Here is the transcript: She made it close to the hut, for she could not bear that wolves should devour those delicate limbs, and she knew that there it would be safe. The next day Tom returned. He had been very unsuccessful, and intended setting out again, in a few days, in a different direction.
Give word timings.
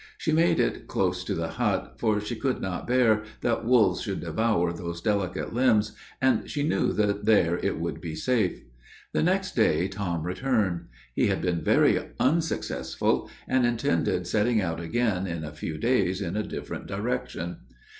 She 0.17 0.31
made 0.31 0.59
it 0.59 0.87
close 0.87 1.23
to 1.25 1.35
the 1.35 1.49
hut, 1.49 1.93
for 1.99 2.19
she 2.19 2.35
could 2.35 2.59
not 2.59 2.87
bear 2.87 3.21
that 3.41 3.63
wolves 3.67 4.01
should 4.01 4.21
devour 4.21 4.73
those 4.73 4.99
delicate 4.99 5.53
limbs, 5.53 5.91
and 6.19 6.49
she 6.49 6.63
knew 6.67 6.91
that 6.93 7.25
there 7.25 7.57
it 7.59 7.79
would 7.79 8.01
be 8.01 8.15
safe. 8.15 8.63
The 9.13 9.21
next 9.21 9.55
day 9.55 9.87
Tom 9.87 10.23
returned. 10.23 10.87
He 11.13 11.27
had 11.27 11.39
been 11.39 11.61
very 11.63 12.03
unsuccessful, 12.19 13.29
and 13.47 13.63
intended 13.63 14.25
setting 14.25 14.59
out 14.59 14.79
again, 14.79 15.27
in 15.27 15.43
a 15.43 15.53
few 15.53 15.77
days, 15.77 16.19
in 16.19 16.35
a 16.35 16.41
different 16.41 16.87
direction. 16.87 17.57